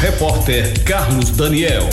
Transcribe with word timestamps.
repórter 0.00 0.84
Carlos 0.84 1.30
Daniel. 1.30 1.88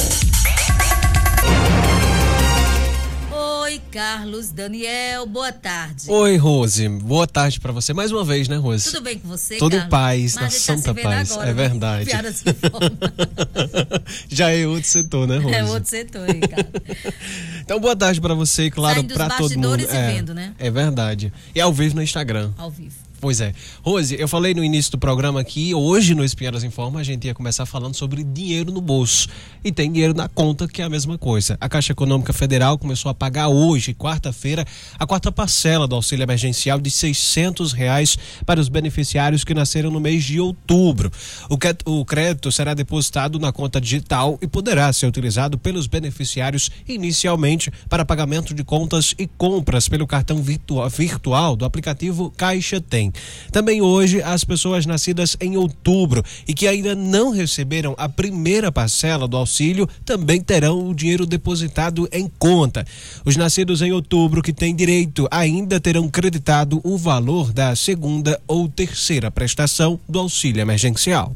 Oi, 3.32 3.82
Carlos 3.92 4.52
Daniel, 4.52 5.26
boa 5.26 5.52
tarde. 5.52 6.04
Oi, 6.08 6.38
Rose. 6.38 6.88
Boa 6.88 7.26
tarde 7.26 7.60
para 7.60 7.72
você 7.72 7.94
mais 7.94 8.12
uma 8.12 8.24
vez, 8.24 8.48
né, 8.48 8.58
Rose? 8.58 8.92
Tudo 8.92 9.02
bem 9.02 9.18
com 9.18 9.28
você, 9.28 9.58
Tudo 9.58 9.72
Carlos? 9.72 9.90
paz, 9.90 10.22
Mas 10.22 10.36
na 10.36 10.42
a 10.42 10.50
gente 10.50 10.60
santa 10.62 10.94
tá 10.94 10.94
se 10.94 11.02
paz. 11.04 11.32
Agora, 11.32 11.50
é 11.50 11.54
né? 11.54 11.70
verdade. 11.70 12.10
Já 14.30 14.52
é 14.52 14.68
outro 14.68 14.88
setor, 14.88 15.28
né, 15.28 15.38
Rose? 15.38 15.56
É 15.56 15.64
outro 15.64 15.90
setor, 15.90 16.30
hein, 16.30 16.42
cara. 16.42 16.68
Então, 17.66 17.80
boa 17.80 17.96
tarde 17.96 18.22
para 18.22 18.36
você 18.36 18.66
e, 18.66 18.72
claro, 18.72 19.04
para 19.06 19.28
todo 19.38 19.50
mundo. 19.58 19.82
e 19.82 19.86
é, 19.86 20.12
vendo, 20.14 20.36
né? 20.36 20.54
É 20.60 20.70
verdade. 20.70 21.34
E 21.56 21.60
ao 21.60 21.74
vivo 21.74 21.96
no 21.96 22.04
Instagram. 22.04 22.52
Ao 22.60 22.70
vivo. 22.70 22.94
Pois 23.20 23.42
é. 23.42 23.54
Rose, 23.82 24.16
eu 24.20 24.28
falei 24.28 24.54
no 24.54 24.64
início 24.64 24.92
do 24.92 24.98
programa 24.98 25.44
que 25.44 25.74
hoje 25.74 26.14
no 26.14 26.24
Espinharas 26.24 26.64
Informa 26.64 27.00
a 27.00 27.04
gente 27.04 27.26
ia 27.26 27.34
começar 27.34 27.66
falando 27.66 27.96
sobre 27.96 28.24
dinheiro 28.24 28.72
no 28.72 28.82
bolso. 28.82 29.28
E 29.64 29.72
tem 29.72 29.92
dinheiro 29.92 30.14
na 30.14 30.30
conta, 30.30 30.68
que 30.68 30.82
é 30.82 30.86
a 30.86 30.90
mesma 30.90 31.18
coisa. 31.18 31.58
A 31.60 31.68
Caixa 31.68 31.92
Econômica 31.92 32.32
Federal 32.34 32.78
começou 32.78 33.10
a 33.10 33.16
pagar 33.16 33.48
hoje, 33.48 33.94
quarta-feira, 33.96 34.64
a 35.00 35.08
quarta 35.08 35.32
parcela 35.32 35.88
do 35.88 35.96
auxílio 35.96 36.22
emergencial 36.24 36.80
de 36.80 36.92
600 36.92 37.74
reais 37.74 38.18
para 38.46 38.60
os 38.60 38.70
beneficiários 38.70 39.44
que 39.44 39.54
nasceram 39.56 39.90
no 39.90 40.00
mês 40.00 40.24
de 40.24 40.40
outubro. 40.40 41.12
O 41.86 42.06
crédito 42.06 42.52
será 42.52 42.74
depositado 42.76 43.40
na 43.40 43.52
conta 43.52 43.82
digital 43.82 44.38
e 44.42 44.48
poderá 44.48 44.92
ser 44.94 45.08
utilizado 45.08 45.58
pelos 45.58 45.88
beneficiários 45.88 46.70
inicialmente 46.88 47.72
para 47.90 48.06
pagamento 48.06 48.54
de 48.54 48.64
contas 48.64 49.16
e 49.18 49.26
compras 49.26 49.90
pelo 49.90 50.06
cartão 50.06 50.44
virtua- 50.44 50.90
virtual 50.90 51.56
do 51.56 51.66
aplicativo 51.66 52.32
Caixa 52.38 52.80
Tem. 52.80 53.05
Também 53.52 53.82
hoje, 53.82 54.22
as 54.22 54.44
pessoas 54.44 54.86
nascidas 54.86 55.38
em 55.40 55.58
outubro 55.58 56.24
e 56.48 56.54
que 56.54 56.68
ainda 56.68 56.96
não 56.96 57.32
receberam 57.32 57.96
a 57.98 58.08
primeira 58.08 58.72
parcela 58.72 59.28
do 59.28 59.38
auxílio 59.38 59.88
também 60.04 60.42
terão 60.42 60.90
o 60.90 60.94
dinheiro 60.94 61.26
depositado 61.26 62.08
em 62.12 62.30
conta. 62.40 62.86
Os 63.24 63.36
nascidos 63.36 63.82
em 63.82 63.92
outubro 63.92 64.42
que 64.42 64.54
têm 64.54 64.76
direito 64.76 65.28
ainda 65.32 65.80
terão 65.80 66.08
creditado 66.08 66.82
o 66.84 66.98
valor 66.98 67.52
da 67.52 67.76
segunda 67.76 68.40
ou 68.48 68.68
terceira 68.68 69.32
prestação 69.32 70.00
do 70.08 70.20
auxílio 70.20 70.62
emergencial. 70.62 71.34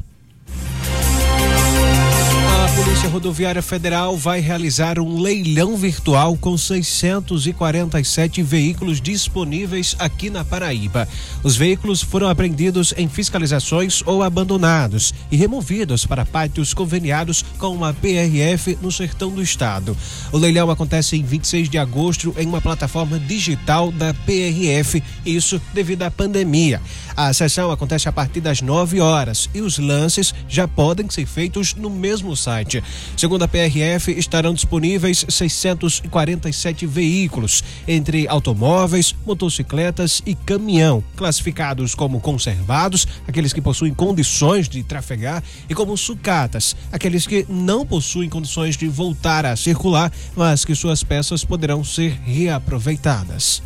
A 3.00 3.02
Polícia 3.02 3.18
Rodoviária 3.18 3.62
Federal 3.62 4.14
vai 4.14 4.40
realizar 4.40 4.98
um 4.98 5.22
leilão 5.22 5.74
virtual 5.74 6.36
com 6.36 6.58
647 6.58 8.42
veículos 8.42 9.00
disponíveis 9.00 9.96
aqui 9.98 10.28
na 10.28 10.44
Paraíba. 10.44 11.08
Os 11.42 11.56
veículos 11.56 12.02
foram 12.02 12.28
apreendidos 12.28 12.92
em 12.98 13.08
fiscalizações 13.08 14.02
ou 14.04 14.22
abandonados 14.22 15.14
e 15.30 15.36
removidos 15.36 16.04
para 16.04 16.26
pátios 16.26 16.74
conveniados 16.74 17.42
com 17.56 17.82
a 17.82 17.94
PRF 17.94 18.76
no 18.82 18.92
sertão 18.92 19.30
do 19.30 19.40
estado. 19.40 19.96
O 20.30 20.36
leilão 20.36 20.70
acontece 20.70 21.16
em 21.16 21.22
26 21.22 21.70
de 21.70 21.78
agosto 21.78 22.34
em 22.36 22.46
uma 22.46 22.60
plataforma 22.60 23.18
digital 23.18 23.90
da 23.90 24.12
PRF, 24.12 25.02
isso 25.24 25.58
devido 25.72 26.02
à 26.02 26.10
pandemia. 26.10 26.82
A 27.16 27.32
sessão 27.32 27.70
acontece 27.70 28.10
a 28.10 28.12
partir 28.12 28.42
das 28.42 28.60
9 28.60 29.00
horas 29.00 29.48
e 29.54 29.62
os 29.62 29.78
lances 29.78 30.34
já 30.46 30.68
podem 30.68 31.08
ser 31.08 31.24
feitos 31.24 31.74
no 31.74 31.88
mesmo 31.88 32.36
site. 32.36 32.82
Segundo 33.16 33.42
a 33.42 33.48
PRF, 33.48 34.12
estarão 34.12 34.54
disponíveis 34.54 35.24
647 35.28 36.86
veículos, 36.86 37.62
entre 37.86 38.26
automóveis, 38.28 39.14
motocicletas 39.26 40.22
e 40.24 40.34
caminhão, 40.34 41.02
classificados 41.16 41.94
como 41.94 42.20
conservados, 42.20 43.06
aqueles 43.26 43.52
que 43.52 43.60
possuem 43.60 43.92
condições 43.92 44.68
de 44.68 44.82
trafegar, 44.82 45.42
e 45.68 45.74
como 45.74 45.96
sucatas, 45.96 46.76
aqueles 46.90 47.26
que 47.26 47.46
não 47.48 47.84
possuem 47.84 48.28
condições 48.28 48.76
de 48.76 48.88
voltar 48.88 49.44
a 49.44 49.56
circular, 49.56 50.12
mas 50.36 50.64
que 50.64 50.74
suas 50.74 51.02
peças 51.02 51.44
poderão 51.44 51.84
ser 51.84 52.18
reaproveitadas. 52.24 53.62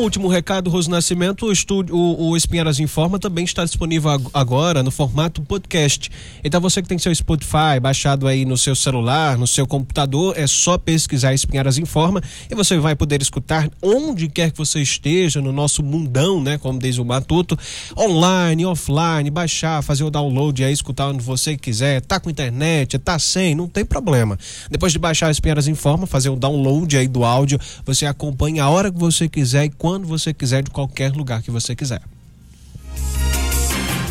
Último 0.09 0.27
recado, 0.27 0.71
Rose 0.71 0.89
Nascimento, 0.89 1.45
o, 1.45 1.51
estúdio, 1.51 1.95
o, 1.95 2.29
o 2.29 2.35
Espinharas 2.35 2.79
Informa 2.79 3.19
também 3.19 3.45
está 3.45 3.63
disponível 3.63 4.09
ag- 4.09 4.27
agora 4.33 4.81
no 4.81 4.89
formato 4.89 5.39
podcast. 5.43 6.09
Então 6.43 6.59
você 6.59 6.81
que 6.81 6.87
tem 6.87 6.97
seu 6.97 7.13
Spotify 7.13 7.79
baixado 7.79 8.27
aí 8.27 8.43
no 8.43 8.57
seu 8.57 8.75
celular, 8.75 9.37
no 9.37 9.45
seu 9.45 9.67
computador, 9.67 10.33
é 10.35 10.47
só 10.47 10.79
pesquisar 10.79 11.35
Espinharas 11.35 11.77
Informa 11.77 12.23
e 12.49 12.55
você 12.55 12.79
vai 12.79 12.95
poder 12.95 13.21
escutar 13.21 13.69
onde 13.83 14.27
quer 14.27 14.49
que 14.49 14.57
você 14.57 14.81
esteja 14.81 15.41
no 15.41 15.51
nosso 15.51 15.83
mundão, 15.83 16.41
né, 16.41 16.57
como 16.57 16.79
diz 16.79 16.97
o 16.97 17.05
Matuto, 17.05 17.55
online, 17.95 18.65
offline, 18.65 19.29
baixar, 19.29 19.83
fazer 19.83 20.05
o 20.05 20.09
download 20.09 20.63
aí, 20.63 20.73
escutar 20.73 21.09
onde 21.09 21.23
você 21.23 21.55
quiser, 21.55 22.01
tá 22.01 22.19
com 22.19 22.31
internet, 22.31 22.97
tá 22.97 23.19
sem, 23.19 23.53
não 23.53 23.67
tem 23.67 23.85
problema. 23.85 24.39
Depois 24.71 24.91
de 24.91 24.97
baixar 24.97 25.29
Espinharas 25.29 25.67
Informa, 25.67 26.07
fazer 26.07 26.29
o 26.29 26.35
download 26.35 26.97
aí 26.97 27.07
do 27.07 27.23
áudio, 27.23 27.59
você 27.85 28.07
acompanha 28.07 28.63
a 28.63 28.69
hora 28.71 28.91
que 28.91 28.97
você 28.97 29.29
quiser 29.29 29.65
e 29.65 29.69
quando 29.99 30.07
você 30.07 30.33
quiser 30.33 30.63
de 30.63 30.71
qualquer 30.71 31.11
lugar 31.11 31.41
que 31.41 31.51
você 31.51 31.75
quiser. 31.75 32.01